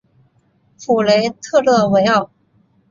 [0.83, 2.27] 普雷特勒维尔。